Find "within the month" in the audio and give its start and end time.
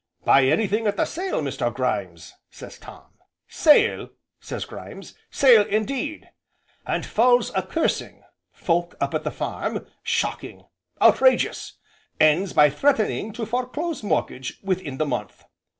14.63-15.43